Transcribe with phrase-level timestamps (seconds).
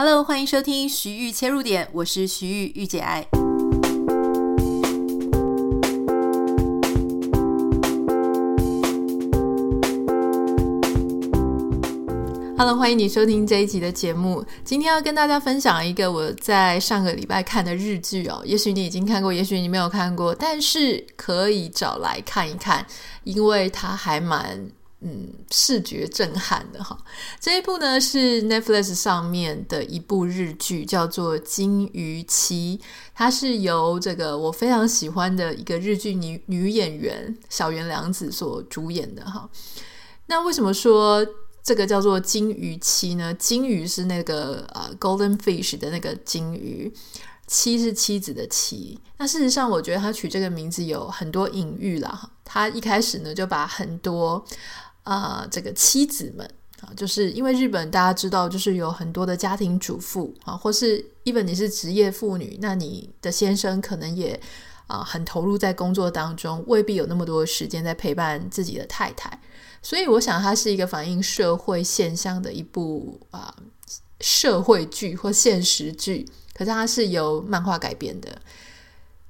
[0.00, 3.26] Hello，欢迎收听徐玉切入点，我是徐玉御姐爱。
[12.56, 14.46] Hello，欢迎你收听这一集的节目。
[14.62, 22.86] 今天要跟大家分享一个我在上个礼拜看的日剧哦，也许你已经看过，也许你没有看过，但是可以找来看一看，
[23.24, 24.70] 因为它还蛮。
[25.00, 26.98] 嗯，视觉震撼的哈，
[27.38, 32.80] 这一部呢是 Netflix 上面的一部日剧，叫做《金鱼妻》，
[33.14, 39.48] 它是由这个我非常喜欢的一个日剧女女演员小原凉子所主演的哈。
[40.26, 41.24] 那为什么说
[41.62, 43.32] 这个叫做金鱼妻呢？
[43.34, 46.92] 金鱼是那个呃 Golden Fish 的那个金鱼，
[47.46, 48.98] 妻是妻子的妻。
[49.18, 52.28] 那事实上，我觉得他取这个名字有很多隐喻啦哈。
[52.44, 54.42] 他一开始呢就把很多
[55.08, 56.46] 啊、这个妻子们
[56.82, 64.38] 啊，就是因为日本大家知道，就是有很多的家庭主妇啊，或是 even 你是职业妇女，那你的先生可能也
[64.86, 69.40] 啊很投入在工作当中，未必有那么多时间在陪伴自己的太太，
[69.80, 73.56] 所以我想它是一个反映社会现象的一部啊
[74.20, 78.38] 社会剧或现实剧，可是它是由漫画改编的。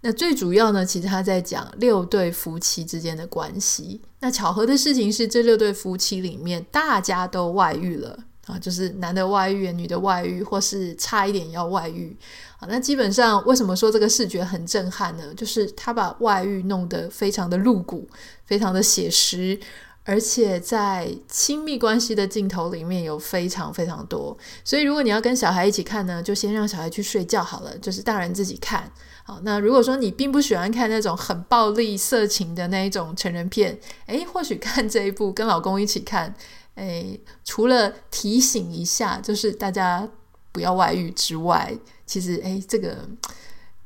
[0.01, 4.01] 那最主要呢，其实他在讲六对夫妻之间的关系。
[4.21, 12.17] 那巧合的事情是，这六对夫妻里面，大家都外遇了啊，就是男的外遇，女的外遇，或是差一点要外遇
[12.59, 12.69] 啊。
[12.69, 15.35] 那基本上，为什么说这个视觉很震撼呢？
[15.35, 18.09] 就是他把外遇弄得非常的露骨，
[18.47, 19.59] 非常的写实，
[20.05, 24.39] 而且在亲密关系的镜头里面有非常非常多。
[24.65, 28.91] 所以，如果你要跟小孩一起看呢，就先让小孩去睡觉好了，就是大人自己看。
[29.29, 36.35] 好，那如果说你并不喜欢看那种很暴力、色情的那一种成人片，诶，或许看这一部跟老公一起看，
[36.77, 40.09] 诶，除了提醒一下，就是大家
[40.51, 41.77] 不要外遇之外，
[42.07, 43.07] 其实诶，这个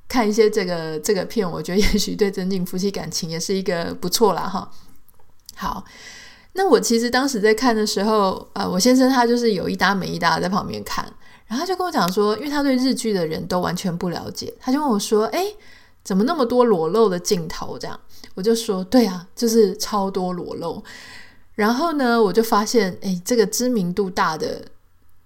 [0.07, 4.71] 看一些这个这个片，我觉得也许对增进夫妻感情也是一个不错啦哈。
[5.57, 5.85] 好，
[6.53, 11.13] 那我其实当时在看的时候，呃，我先生他就是有一搭没一搭在旁边看。
[11.53, 15.55] 然后他就跟我讲说，因为他对日剧的人都完全不了解，他就问我说：“诶，
[16.03, 18.01] 怎么那么多裸露的镜头？”这样，
[18.33, 20.83] 我就说：“对啊，就是超多裸露。”
[21.55, 24.65] 然后呢，我就发现，诶，这个知名度大的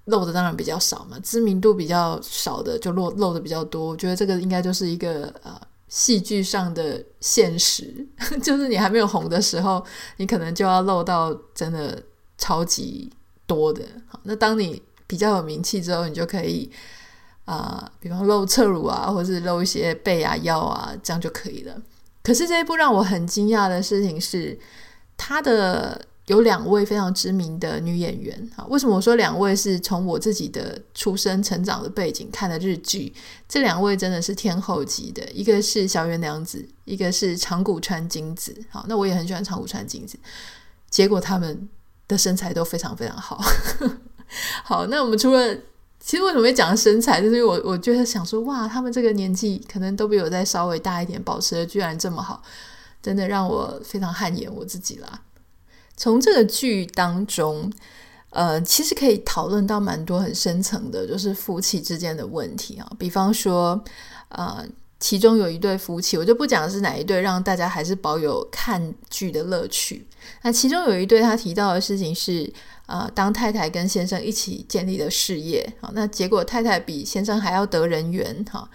[0.07, 3.87] 露的当然比较少嘛，知名度比较少的就露露的比较多。
[3.87, 5.57] 我觉得这个应该就是一个呃
[5.87, 8.05] 戏剧上的现实，
[8.43, 9.81] 就是你还没有红的时候，
[10.17, 12.03] 你可能就要露到真的
[12.37, 13.13] 超级
[13.47, 13.85] 多的。
[14.25, 16.71] 那当你比较有名气之后，你就可以
[17.45, 21.81] 啊、比方露侧乳啊，或者是露一些背啊、腰啊，这样就可以了。
[22.23, 24.59] 可是这一部让我很惊讶的事情是，
[25.17, 28.67] 他的有两位非常知名的女演员啊。
[28.69, 29.55] 为什么我说两位？
[29.55, 33.15] 是从我自己的出生、成长的背景看的日剧，
[33.49, 35.23] 这两位真的是天后级的。
[35.31, 38.53] 一个是小原凉子，一个是长谷川京子。
[38.71, 40.19] 好，那我也很喜欢长谷川京子。
[40.91, 41.69] 结果他们
[42.09, 43.41] 的身材都非常非常好。
[44.65, 45.55] 好，那我们除了
[45.99, 52.43] 其实为什么会讲身材，就是因为我我觉得想说，哇，他们这个年纪可能都比我再稍微大一点，保持的居然这么好，
[53.03, 55.23] 真的让我非常汗颜我自己啦。
[55.97, 57.73] 从这个剧当中，
[58.31, 62.87] 呃，其实可以讨论到蛮多很深层的，就是夫妻之间的问题啊。
[62.99, 63.83] 比方说，
[64.29, 64.63] 呃，
[64.99, 70.07] 其中有一对夫妻，我就不讲是哪一对，让大家还是保有看剧的乐趣。
[70.43, 72.53] 那其中有一对，他提到的事情是。
[72.89, 78.71] 呃，当太太跟先生一起建立的事业，好，那结果太太比先生还要得人缘，哈，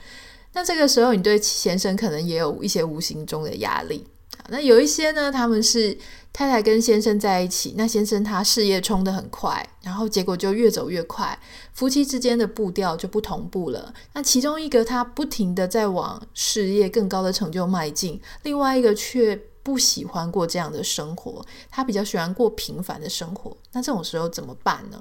[0.52, 4.06] 那这个时候你对先生可能也有一些无形中的压力。
[4.50, 5.98] 那有一些呢，他们是
[6.34, 11.38] 太太跟先生在一起，那先生他事业冲得很快，然后结果就越走越快，
[11.74, 13.94] 夫妻之间的步调就不同步了。
[14.14, 19.40] 那其中一个他不停地在往事业更高的成就迈进，另外一个却。
[19.64, 23.56] 不喜欢过这样的生活，他比较喜欢过平凡的生活。
[23.74, 25.00] 那这种时候怎么办呢？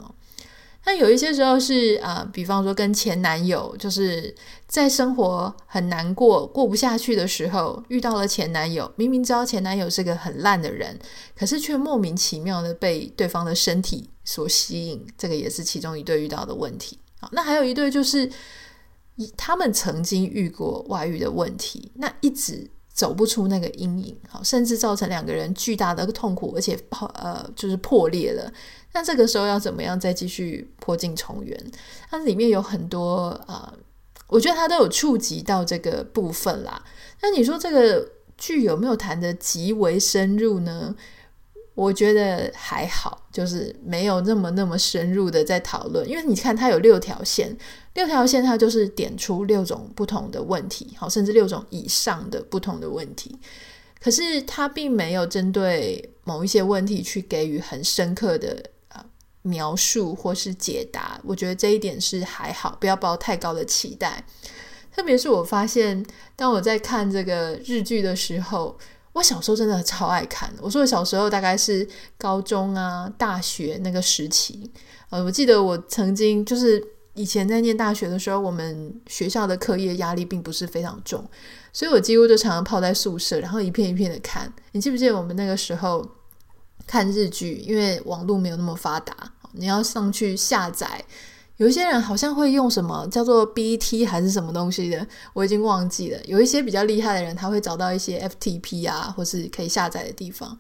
[0.85, 4.35] 那有一些时候是啊、呃，比方说跟前男友，就是
[4.71, 8.91] 在生活很难过、过不下去的时候，遇到了前男友。
[8.95, 10.97] 明明知道前男友是个很烂的人，
[11.37, 15.05] 可是却莫名其妙的被对方的身体所吸引。
[15.19, 16.97] 这个也是其中一对遇到的问题。
[17.19, 18.31] 好，那还有一对就是
[19.37, 22.71] 他们曾经遇过外遇的问题，那一直。
[22.93, 28.53] 走不出那个阴影，好，甚至造成两个人巨大的痛苦，而且破呃就是破裂了。
[28.93, 31.59] 那这个时候要怎么样再继续破镜重圆？
[32.11, 33.79] 它里面有很多啊、呃，
[34.31, 36.83] 我觉得他都有触及到这个部分啦。
[37.21, 40.95] 那你说这个剧有没有谈得极为深入呢？
[41.75, 46.07] 我觉得还好，就是没有那么那么深入的在讨论。
[46.07, 47.57] 因为你看，它有六条线，
[47.95, 53.39] 六条线它就是点出六种不同的问题，好，甚至六种以上的不同的问题。
[53.99, 58.63] 可是它并没有针对某一些问题去给予很深刻的
[59.43, 61.21] 描述或是解答。
[61.25, 64.25] 我觉得这一点是还好，不要抱太高的期待。
[64.95, 66.05] 特别是我发现，
[66.37, 68.77] 当我在看这个日剧的时候，
[69.13, 70.53] 我小时候真的超爱看。
[70.61, 71.89] 我说我小时候大概是
[72.19, 74.71] 高中啊、大学那个时期。
[75.11, 76.83] 呃，我记得我曾经就是
[77.15, 81.25] 以前在念大学的时候，我们学校的课业压力并不是非常重，
[81.73, 84.53] 所以我几乎就常常泡在宿舍，然后一片一片的看。
[84.73, 86.07] 你记不记得我们那个时候
[86.91, 89.15] 看日剧，因为网络没有那么发达，
[89.53, 91.05] 你要上去下载。
[91.57, 96.21] 有一些人好像会用什么叫做 BT 还是什么东西的，我已经忘记了。
[96.25, 100.59] 有一些比较厉害的人，他会找到一些 FTP 啊，或是可以下载的地方。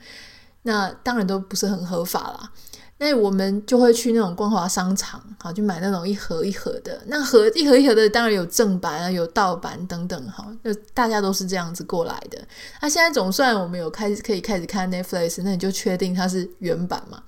[0.62, 2.52] 那当然都不是很合法啦。
[3.02, 7.00] 那我们就会去那种光华商场，好，去买那种一盒一盒的。
[7.06, 12.38] 那盒一盒一盒的，当然有正版啊，有盗版等等，哈，就大家都是这样子过来的。
[12.82, 17.22] 那现在总算我们有开始可以开始看 Netflix，那你就确定它是原版嘛？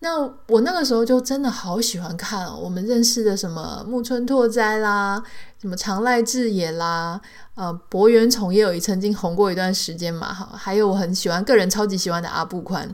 [0.00, 5.22] 那我那个时候就真的好喜欢看哦，我们认识的什么木村拓哉啦，
[5.60, 7.20] 什么长濑智也啦，
[7.54, 12.88] 呃，柏原崇也有曾经红过一段时间嘛，哈，还有我很喜欢个人超级喜欢的阿部宽，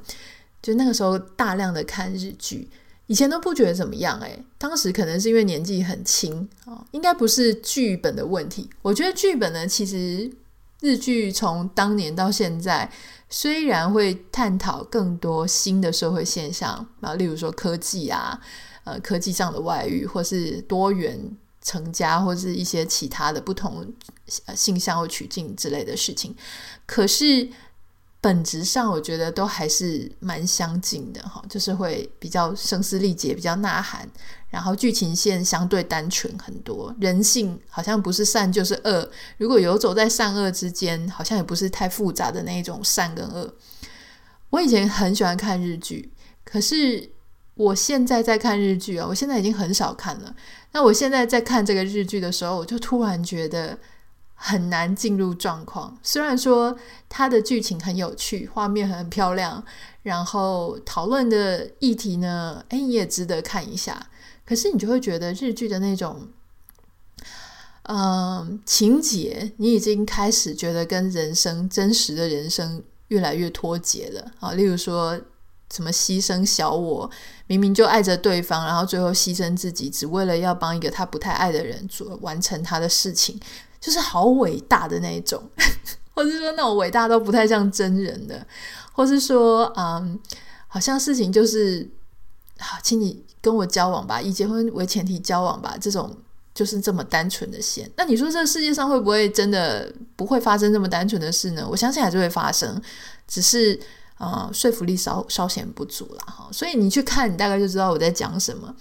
[0.64, 2.66] 就那个时候大量的看日剧，
[3.06, 10.32] 以前都不觉得怎么样诶，当时可能是因为年纪很轻啊，应该不是剧本的问题，我觉得剧本呢，其实
[10.80, 12.90] 日剧从当年到现在。
[13.30, 18.40] 虽然会探讨更多新的社会现象啊，例如说科技啊，
[18.84, 21.18] 呃，科技上的外遇，或是多元
[21.60, 23.92] 成家，或是一些其他的不同
[24.54, 26.36] 性向或取径之类的事情，
[26.86, 27.48] 可是。
[28.24, 34.08] 本质上，我觉得都还是蛮相近的哈，就是会比较声嘶力竭，比较呐喊，
[34.48, 39.06] 然后剧情线相对单纯很多，人性好像不是善就是恶，
[39.36, 43.54] 如果游走在善恶之间，好像也不是太复杂的那一种善跟恶。
[44.48, 46.10] 我以前很喜欢看日剧，
[46.44, 47.10] 可是
[47.56, 50.34] 我现在在看日剧啊，我现在已经很少看了。
[50.72, 53.78] 那我现在在看这个日剧的时候，我就突然觉得。
[54.46, 55.96] 很难进入状况。
[56.02, 56.76] 虽然说
[57.08, 59.64] 它的剧情很有趣，画面很漂亮，
[60.02, 64.10] 然后讨论的议题呢，诶，你也值得看一下。
[64.44, 66.28] 可是你就会觉得日剧的那种，
[67.84, 74.52] 嗯、情节，你已经开始觉得跟人生真实的人生越来越脱节了啊。
[74.52, 75.18] 例如说
[75.72, 77.10] 什么牺牲小我，
[77.46, 83.40] 明明就爱着对方，然后最后牺牲自己，只为了要帮一个他不太爱的人做完成他的事情。
[83.84, 85.42] 就是好伟大的那一种，
[86.14, 88.46] 或是说那种伟大都不太像真人的，
[88.92, 90.18] 或是说，嗯，
[90.66, 91.86] 好像事情就是，
[92.58, 96.16] 好，请你跟我交往吧，以结婚为前提交往吧，这种
[96.54, 97.90] 就是这么单纯的线。
[97.98, 101.68] 那你说这世界上会不会真的不会发生这么单纯的事呢？
[101.70, 102.80] 我相信还是会发生，
[103.28, 103.78] 只是
[104.16, 106.48] 呃说服力稍稍显不足了哈。
[106.50, 108.74] 所以你去看，你大概就知道我在讲什么。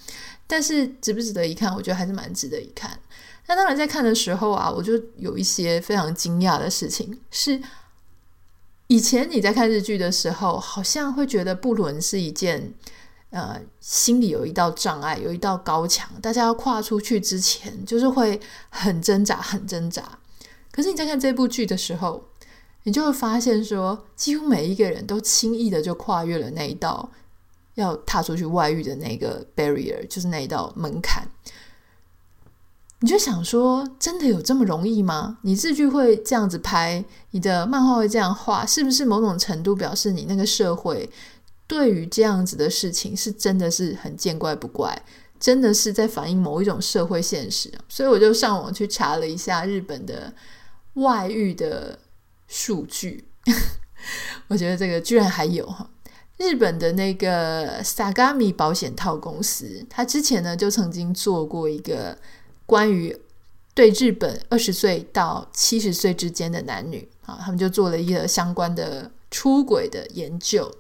[0.48, 1.76] 但是值不值得一看？
[1.76, 2.98] 我觉得还是蛮值得一看。
[3.48, 7.20] 那当然，在看的时候啊，我就有一些非常惊讶的事情。
[7.30, 7.62] 是
[8.88, 12.74] 以前你在看日剧的时候，好像会觉得不伦是一件
[13.32, 20.20] 呃，心里有一道障碍，有一道高墙，大家要跨出去之前，就是会很挣扎，很挣扎。
[20.72, 22.24] 可是你在看这部剧的时候，
[22.84, 27.12] 你就会发现说，几乎每一个人都轻易的就跨越了那一道
[27.76, 31.28] 要踏出去外遇的那个 barrier，就是那一道门槛。
[33.04, 35.38] 你就想说，真的有这么容易吗？
[35.42, 41.10] 你日剧会这样子拍，你的漫画会这样画，是不是某种程度表示你那个社会
[41.68, 44.98] 对于这样子的事情是真的是很见怪不怪，
[45.38, 47.70] 真的是在反映某一种社会现实？
[47.90, 50.34] 所以我就上网去查了一下日本的
[50.94, 52.00] 外遇的
[52.48, 53.28] 数据，
[54.48, 55.90] 我觉得这个居然还有哈，
[56.38, 62.18] 日本的那个 Sagami 保险套公司，他之前呢就曾经做过一个。
[62.66, 63.16] 关于
[63.74, 70.72] 对日本二十岁到七十岁之间的男女啊，他们就做了一个相关的出轨的研究。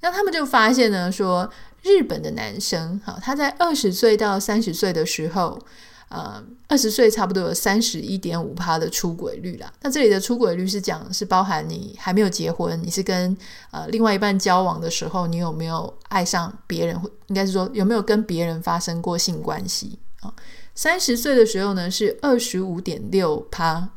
[0.00, 1.50] 那他们就发现呢，说
[1.82, 5.60] 日本的男生哈，他在二十岁到三十岁的时候，
[6.08, 9.70] 呃，二十岁差不多有三十一点五趴的出轨率啦。
[9.82, 13.36] 那这里的出轨率是讲是包含你还没有结婚，你是跟
[13.72, 20.32] 呃另外一半交往的时候，你有没有爱上别人，应该是说有没有跟别人发生过性关系啊？
[20.74, 23.90] 三十岁的时候呢是二十五点六趴，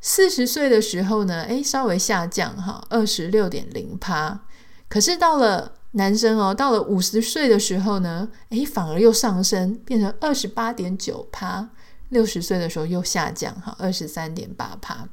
[0.00, 4.40] 四十岁的时候呢，诶，稍微下降哈，二十六点零趴，
[4.88, 11.70] 可是到了男生哦，到了五十岁的时候呢，诶，反而又上升，变成二十八点九趴。
[12.10, 15.08] 六十岁的时候又下降，哈，二十三点八趴。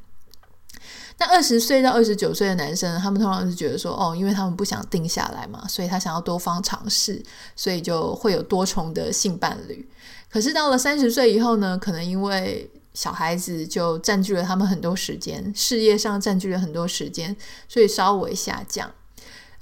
[1.20, 7.22] 那二十岁到二十九岁的男生，他们通常是觉得说，哦，因为他们不想定下来嘛，所以他想要多方尝试，
[7.56, 9.88] 所以就会有多重的性伴侣。
[10.30, 17.36] 可是到了三十岁以后呢，可能因为小孩子就占据了他们很多时间，事业上占据了很多时间，
[17.68, 18.92] 所以稍微下降。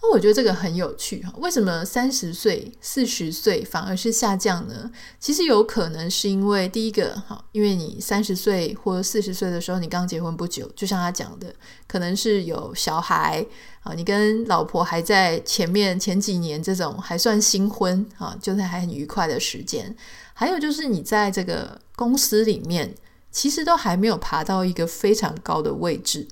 [0.02, 4.92] 那我觉得这个很有趣哈，为什么三十岁、四十岁反而是下降呢？
[5.20, 11.54] 其实有可能是因为第一个哈，因为你三十岁或四十岁的时候，你刚结婚不久，就像他讲的，
[11.88, 13.44] 可能是有小孩
[13.82, 19.96] 啊，你跟老婆还在前面前几年这种还算新婚啊，就是还很愉快的时间。
[20.38, 22.94] 还有就是你在这个公司里面，
[23.32, 26.28] 其实都还没有爬到一个非常高的位置。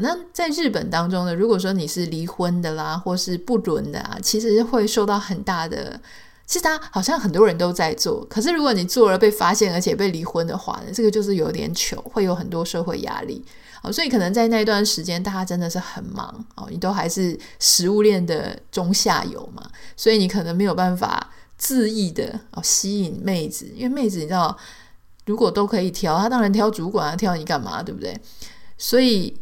[0.00, 5.98] 那在日本当中呢，如果说你是离婚的啦，或是不伦的啊，其实会受到很大的。
[6.46, 13.44] 其实他好像很多人都在做，可是如果你做了被发现，而且被离婚的话呢，这个就是有点糗，会有很多社会压力。
[13.82, 19.62] 哦，所以可能在那段时间，大家真的是很忙哦，你都还是食物链的中下游嘛，
[19.96, 21.30] 所以你可能没有办法
[21.60, 24.56] 恣意的哦吸引妹子，因为妹子你知道，
[25.26, 28.18] 如果都可以挑，她当然挑主管啊，挑你干嘛，对不对？
[28.76, 29.36] 所以。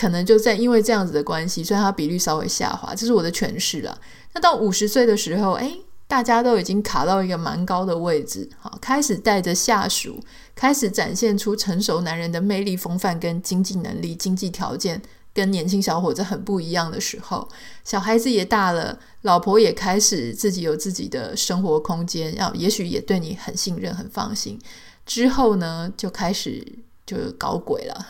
[0.00, 4.00] 可能就在因为这样子的关系，所以她比率稍微下滑，这是我的诠释了。
[4.32, 5.76] 那到五十岁的时候，诶，
[6.06, 10.20] 大家都已经卡到一个蛮高的位置，好，开始带着下属，
[10.54, 15.02] 开始展现出成熟男人的魅力、风范跟经济能力、经济条件，
[15.34, 17.48] 跟年轻小伙子很不一样的时候，
[17.84, 24.58] 小孩子也大了，老婆也开始自己有自己的生活空间，要也许也对你很信任、很放心。
[25.06, 26.66] 之后呢，就开始
[27.06, 28.06] 就搞鬼了。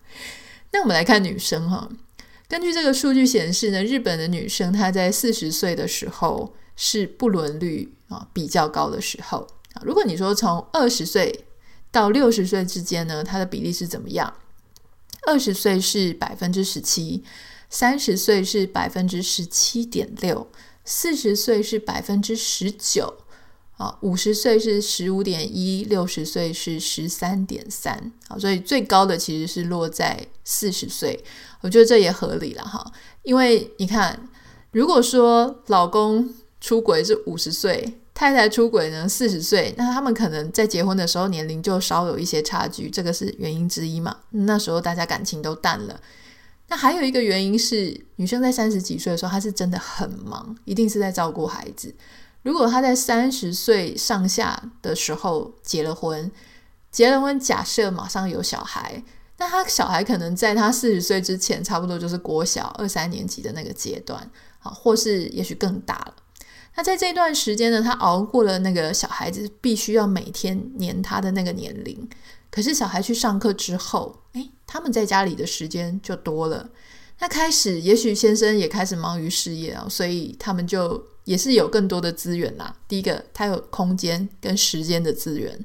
[0.72, 1.88] 那我们来看女生哈，
[2.48, 9.82] 根据这个数据显示呢，日本的女生她在四十岁的时候是不伦率啊比较高的时候啊。
[9.84, 11.44] 如果你说从二十岁
[11.90, 14.32] 到六十岁之间呢，它的比例是怎么样？
[15.26, 17.22] 二十岁是百分之十七，
[17.68, 20.50] 三十岁是百分之十七点六，
[20.84, 23.18] 四十岁是百分之十九。
[23.78, 31.24] 啊，五十岁是十五点一，六十岁是十三点三，啊，所以最高的其实是落在四十岁，
[31.62, 34.28] 我觉得这也合理了哈，因为你看，
[34.70, 46.00] 如果说老公出轨是五十岁，太太出轨呢四十岁，那他们可能在结婚的时候年龄就稍有一些差距，这个是原因之一嘛，那时候大家感情都淡了。
[46.68, 51.92] 那还有一个原因是，女生在三十几岁的时候，她是真的很忙，一定是在照顾孩子。
[52.42, 56.30] 如果她在三十岁上下的时候结了婚，
[56.92, 59.02] 结了婚，假设马上有小孩，
[59.38, 66.14] 那他小孩可能在他四十岁之前，差不多就是国小二三年级的那个阶段，啊，或是也许更大了。
[66.74, 72.08] 那在这段时间呢，他熬过了那个小孩子必须要每天黏他的那个年龄，
[72.50, 76.70] 可是小孩去上课之后，诶，他们在家里的时间就多了。
[77.18, 81.04] 那开始，也许先生也开始忙于事业啊，所以他们就。
[81.24, 82.74] 也是有更多的资源啦。
[82.88, 85.56] 第一个，他有空间跟时间的资源，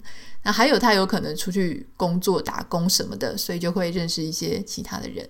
[0.44, 5.28] 那还有他有可能出去工作、打工什么的，所以就会认识一些其他的人。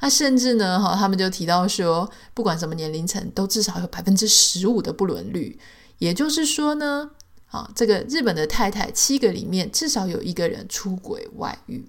[0.00, 5.58] 那甚至呢，哈，他们就提到说，不管什么年龄层，都至少有百分之十五的不伦率。
[5.98, 7.10] 也就是说呢，
[7.50, 11.88] 啊，这个日本的太太七个里面至少有一个人出轨外遇。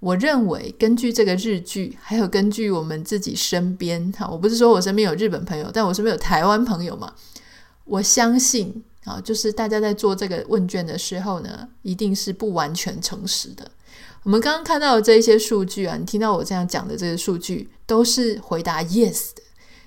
[0.00, 7.14] 我认为，根据这个日剧，还有根据我们自己身边，哈，我不是说我身边有日本朋友，但我身边有台湾朋友嘛。
[7.84, 13.70] 我相信啊，就是大家在做这个问卷的时候呢，一定是不完全诚实的。
[14.26, 19.42] 我们刚刚看到的这些数据啊，你听到我这样讲的这些数据，都是回答 yes 的。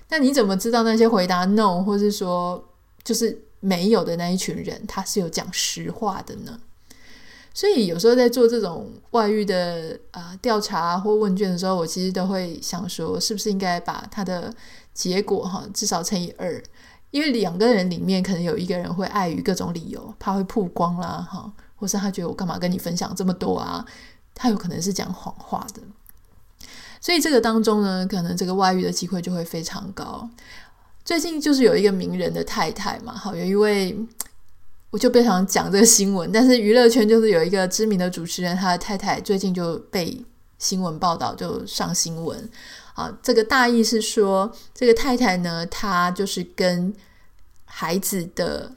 [0.08, 2.66] 那你怎么知道那些回答 no，或是说
[3.04, 6.58] 就是没有的那一群人，他是有讲实话的呢？
[7.52, 14.50] 所以有时候在做这种外遇的啊、调查或问卷的时候，我其实都会想说，是不是应该把他的
[14.94, 16.62] 结果哈至少乘以二，
[17.10, 23.84] 因为两个人里面可能有一个人会碍于各种理由，怕会曝光啦哈，或是他觉得我干嘛跟你分享这么多啊，
[24.40, 25.82] 他有可能是讲谎话的。
[26.98, 30.28] 所以这个当中呢，可能这个外遇的机会就会非常高。
[31.04, 33.96] 最近就是有一个名人的太太嘛，好，有一位。
[34.92, 40.20] 我就不想讲这个新闻，但是娱乐圈就是有一个知名的主持人，他的太太最近就被
[40.58, 42.50] 新闻报道，就上新闻。
[42.94, 46.92] 啊，这个大意是说，这个太太呢，她就是跟
[47.66, 48.72] 孩子的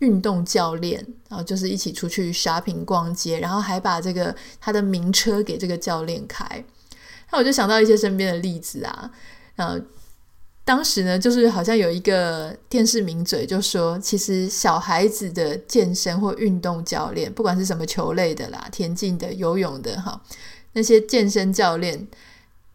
[0.00, 6.64] 运动教练，然后就是一起出去 shopping 逛街，然后还把这个他的名车给这个教练开。
[7.30, 9.10] 那我就想到一些身边的例子啊，
[9.56, 9.80] 呃，
[10.64, 20.20] 当时呢，就是好像有一个电视名嘴就说，其实小孩子的健身或运动教练，不管是什么球类的啦、田径的、游泳的，哈，
[20.72, 22.08] 那些健身教练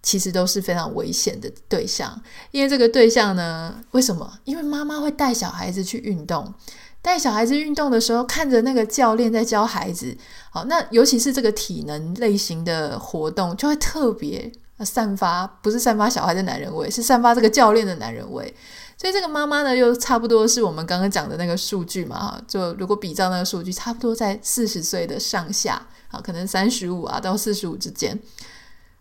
[0.01, 4.39] 其实都是非常危险的对象，因为这个对象呢，为什么？
[4.45, 6.53] 因为妈妈会带小孩子去运动，
[7.05, 10.17] 带小孩子运动的时候，看着那个教练在教孩子，
[10.49, 14.51] 好，那尤其是这个体能类型的活动，就会特别。
[14.79, 18.53] 散发不是散发小孩的男人味，是散发这个教练的男人味。
[18.97, 25.81] 所以这个妈妈呢，又差不多是我们刚刚讲的那个数据嘛，哈，就如果比照那个数据，差不多在四十岁的上下，
[26.11, 28.19] 啊，可能三十五啊到四十五之间，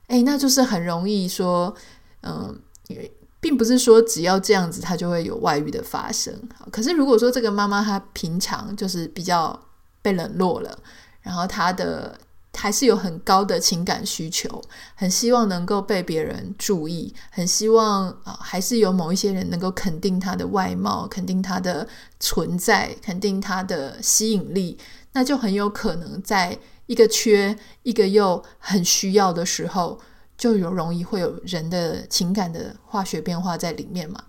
[0.07, 1.75] 诶，那就是很容易说，
[2.23, 2.57] 嗯，
[2.87, 3.13] 因为
[3.45, 6.33] 并不是说只要这样子，他就会有外遇的发生。
[6.73, 9.61] 可是如果说这个妈妈她平常就是比较
[10.01, 10.79] 被冷落了，
[11.21, 12.19] 然后她的。
[12.57, 14.63] 还是有很高的情感需求，
[14.95, 21.89] 很希望能够被别人注意，很希望啊、还是有某一些人能够肯定她的外貌，肯定她的
[22.21, 24.79] 存在，肯定她的吸引力，
[25.15, 29.99] 那就很有可能在一个缺一个又很需要的时候，
[30.37, 34.23] 就有容易会有人的情感的化学变化在里面嘛。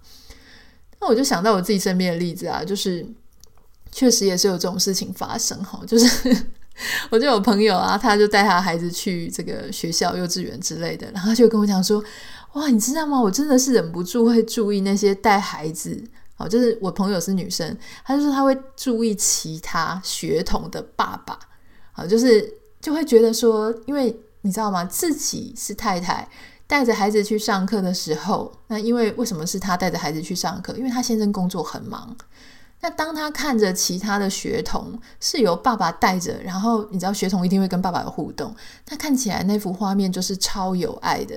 [1.00, 3.06] 那我就想到我自己身边的例子啊，就是
[3.92, 6.46] 确实也是有这种事情发生哈， 就是。
[7.10, 12.04] 我就有朋友啊，他就带他孩子去这个学校、幼稚园之类的，然后就跟我讲说
[12.52, 13.18] ：“哇，你知道吗？
[13.18, 15.98] 我真的是忍不住会注意那些带孩子，
[16.36, 21.40] 哦，就是我朋友是女生，他就说他会注意其他学童的爸爸，
[21.94, 24.14] 啊，就是就会觉得说，因为
[24.46, 24.86] 你知道吗？
[24.86, 26.28] 自己是太太
[26.68, 30.74] 带着孩子去上课的时候，那因为为什么是他带着孩子去上课？
[30.78, 32.16] 因为他先生工作很忙。”
[32.82, 38.56] 那当他看着其他的学童是由爸爸带着，然后你知道学童一定会跟爸爸有互动，
[38.90, 41.36] 那看起来那幅画面就是超有爱的，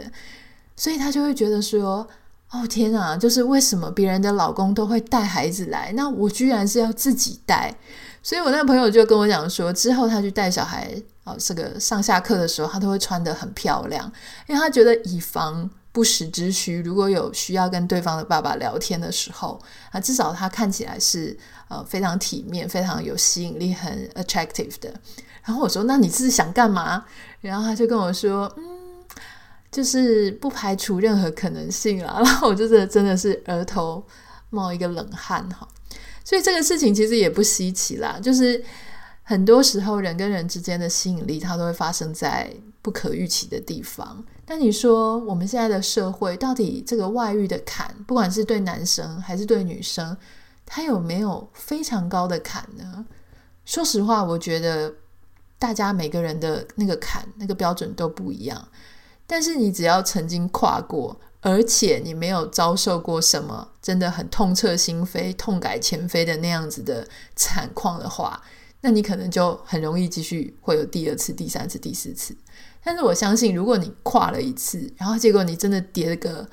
[0.77, 2.07] 所以他就会觉得说
[2.53, 7.75] ：“哦天啊，就是为什么别人的老公都会带孩子来，那我居然是要自己带？”
[8.23, 10.93] 所以我那个朋友就跟我讲说，之后他去带小孩
[11.29, 14.11] 哦，这个上下课的时候，他都会穿得很漂亮，
[14.47, 15.69] 因为他觉得以防。
[15.91, 21.37] 不时之需，如果有需要跟对方的爸爸聊天的时候，啊，至少他看起来是
[21.69, 24.95] 呃非常体面、非常有吸引力、很 attractive 的。
[25.43, 27.05] 然后我说：“那你是想干嘛？”
[27.41, 28.65] 然后他就跟我说：“嗯，
[29.73, 34.05] 就是不排除任何可能性啦。”然后我就是真的是额头
[34.51, 35.67] 冒一个冷汗哈。
[36.23, 38.63] 所以这个事情其实也不稀奇啦，就是
[39.29, 44.25] 很多时候人跟人之间的吸引力，它都会发生在不可预期的地方。
[44.47, 50.17] 那你说我们现在的社会到底这个外遇的坎，不管是对男生还是对女生，
[50.65, 53.05] 他有没有非常高的坎呢？
[53.67, 54.95] 说实话，我觉得
[55.59, 58.69] 大家每个人的那个坎、那个标准都不一样。
[59.27, 68.43] 但是你只要曾经跨过，而且你没有遭受过什么真的很痛彻心扉、痛改前非的那样子的惨况的话，
[68.81, 72.37] 那你可能就很容易继续会有第二次、第三次、第四次。
[72.83, 76.49] 但是我相信，如果你跨了一次，然后结果你真的跌了个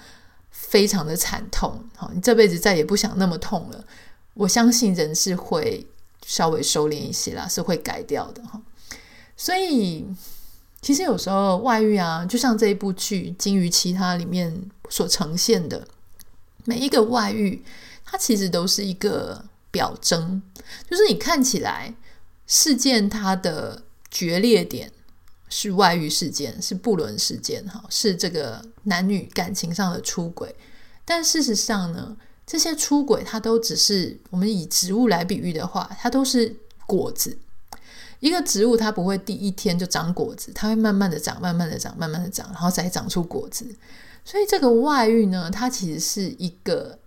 [0.50, 3.86] 非常的惨痛，好，你这辈子再也不想那么痛了。
[4.34, 5.88] 我相信人是会
[6.26, 8.62] 稍微收敛一些啦，是会改掉的哈。
[9.38, 10.06] 所以，
[10.82, 15.88] 其实有时候外遇啊，就像这一部剧《金鱼其他里面所呈现的
[16.66, 17.64] 每一个外遇，
[18.04, 20.42] 它其实都是一个表征，
[20.90, 21.94] 就是你看起来
[22.46, 24.92] 事件它的决裂点。
[25.48, 30.54] 是外遇事件，是不伦事件，哈，是这个男女感情上的出轨。
[31.06, 37.38] 但事实上呢，这些出轨它都只是我们以植物来比喻的话，它都是果子。
[38.20, 43.74] 一个植物它不会第一天就长果子，它会慢慢的长，慢慢的长，慢慢的长，然后再长出果子。
[44.26, 46.98] 所以这个外遇呢，它其实是一个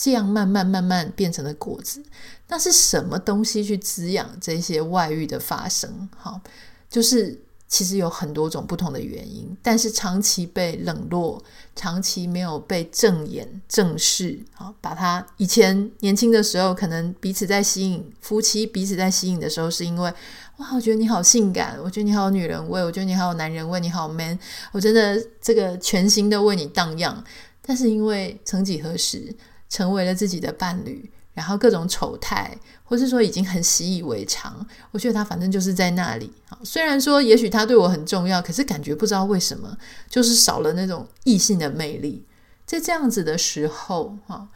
[0.00, 2.00] 这样慢慢慢慢变成了果子。
[2.46, 6.08] 那是什么东西去滋养这些外遇的发生？
[6.16, 6.40] 哈，
[6.88, 7.40] 就是。
[7.70, 11.38] 其实有很多种不同的原因，但是长期被冷落，
[11.76, 20.10] 长期没有被正眼正视，好，把他以前年轻的时候可能彼此在吸引，夫妻彼此在吸引的时候，是因为
[20.56, 24.38] 哇，我觉得你好性感，我觉得你好有女人味，我觉得你好有男人味，你好 man，
[24.72, 27.22] 我真的这个全心的为你荡漾。
[27.60, 29.36] 但是因为曾几何时
[29.68, 32.58] 成为了自己的伴侣，然后各种丑态。
[32.84, 36.32] 或是说已经很习以为常，我觉得他反正就是在那里。
[36.64, 39.76] 虽然说也许他对我很重要，可是感觉不知道为什么
[40.08, 42.24] 就是少了那种异性的魅力。
[42.64, 44.48] 在这样子的时候，哈，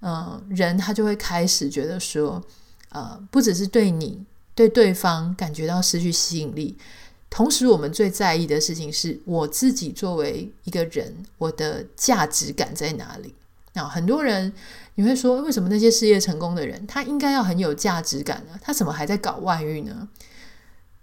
[0.00, 2.40] 嗯，人他就会开始觉得说，
[2.90, 6.78] 呃，不只是对你对对方感觉到失去吸引力，
[7.28, 13.34] 同时我们最在意的事情是我自己作为一个人，我的价值感在哪里？
[13.76, 14.52] 那很多人
[14.94, 18.58] 你会说，为什么那些事业成功的人，他应该要很有价值感呢？
[18.62, 20.08] 他怎么还在搞外遇呢？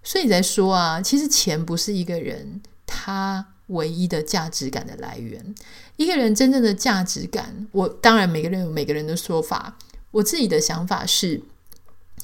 [0.01, 5.55] 所以你在说啊，其实钱不是一个人他唯一的价值感的来源。
[5.95, 9.77] 一个人真正的价值感，我当然每个人有每个人的说法。
[10.09, 11.41] 我自己的想法是，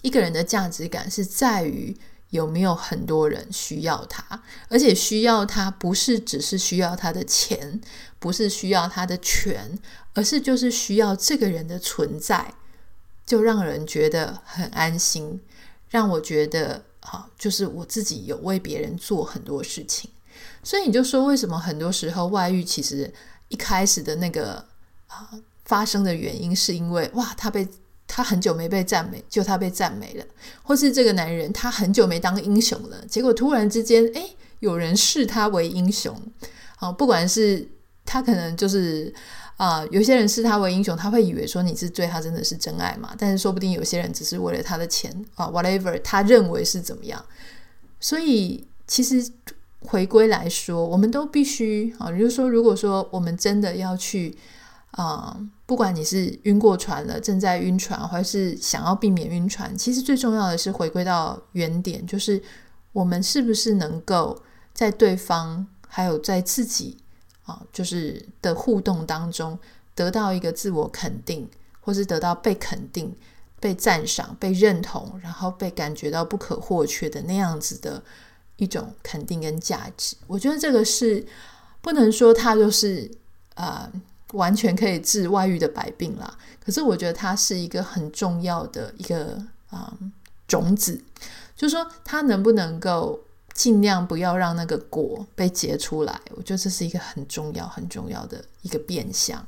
[0.01, 1.95] 一个人的价值感是在于
[2.31, 7.79] 有没有很多人需要他，而且需要他不是只是需要他的钱，
[8.19, 9.79] 不是需要他的权，
[10.13, 12.53] 而是就是需要这个人的存在，
[13.25, 15.41] 就让人觉得很安心，
[15.89, 20.11] 让我觉得啊，就是我自己有为别人做很多事情。
[20.63, 23.11] 所以你就说，为什么很多时候外遇其实
[23.47, 24.65] 一开始的那个
[25.07, 25.29] 啊
[25.65, 27.67] 发生的原因，是因为哇，他被。
[28.11, 30.25] 他很久没被赞美，就他被赞美了，
[30.63, 36.19] 或是这个男人他很久没当英雄了，结果突然之间，诶，有人视他为英雄。
[36.77, 37.69] 啊，不管是
[38.09, 39.13] 他可能就是
[39.57, 47.23] 啊、有些人视他为英雄，他会以为说你是对他真的是真爱嘛，但是说不定有些人只是为了他的钱啊，whatever，他认为是怎么样。
[47.99, 49.31] 所以其实
[49.81, 54.37] 回归来说，我们都必须啊，就是说，如果说我们真的要去。
[54.93, 62.41] 啊、不管你是晕过船了，正在晕船，或是想要避免晕船，其实最重要的是回归到原点，就是
[62.91, 64.41] 我们是不是能够
[64.73, 66.97] 在对方还有在自己
[67.49, 69.57] 啊，就是的互动当中
[69.95, 71.49] 得到一个自我肯定，
[71.81, 73.15] 或是得到被肯定、
[73.59, 78.03] 被赞赏、被认同，然后被感觉到不可或缺的那样子的
[78.57, 80.15] 一种肯定跟价值。
[80.27, 81.25] 我觉得这个是
[81.81, 83.09] 不能说它就是
[83.55, 83.89] 啊。
[83.91, 84.01] 呃
[84.33, 90.11] 完全可以治外遇的百病啦，可是我觉得它是一个很重要的一个啊、嗯、
[90.47, 91.01] 种子，
[91.55, 93.19] 就是说它能不能够
[93.59, 99.45] 尽量不要让那个果被结出来，我觉得这是一个很重要很重要的一个变相。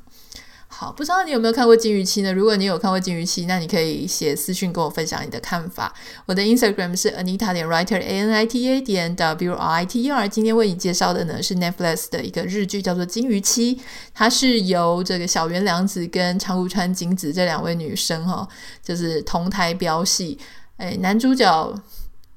[0.67, 2.33] 好，不知道你有没有看过《金鱼妻》呢？
[2.33, 5.93] 如果你有看过《金鱼妻》，那你可以写私讯跟我分享你的看法。
[6.25, 10.03] 我的 Instagram 是 Anita 点 Writer A N I T A 点 W R I T
[10.03, 10.27] E R。
[10.27, 13.77] 今天为你介绍的呢是 Netflix 的一个日剧，叫做《金鱼妻》，
[14.13, 18.45] 它是由这个小原凉子跟长谷川京子这两位女生哈，
[18.83, 20.37] 就是同台飙戏。
[20.75, 21.73] 哎，男主角。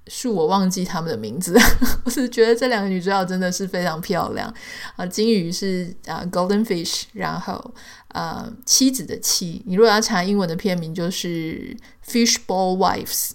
[0.06, 1.58] 恕我忘记他们的名字，
[2.04, 4.52] 我是觉得这两个女主角真的是非常漂亮
[4.96, 5.06] 啊！
[5.06, 7.74] 金鱼是啊，Golden Fish，然后
[8.08, 11.74] 呃，妻子的妻，你如果要查英文的片名就是
[12.06, 13.30] Fishbowl Wives，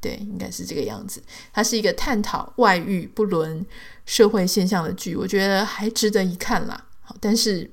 [0.00, 1.22] 对，应该是这个样子。
[1.52, 3.64] 它是一个探讨外遇不伦
[4.06, 6.86] 社会现象的剧，我觉得还值得一看啦。
[7.02, 7.70] 好，但是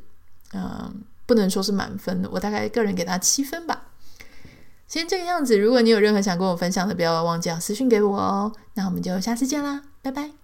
[0.54, 0.94] 嗯、
[1.26, 3.91] 不能说是满分的，我大概个人给它七分吧。
[4.92, 8.52] 先这个样子，如果你有任何想跟我分享的，不要忘记要私讯给我哦。
[8.74, 10.41] 那我们就下次见啦，拜拜。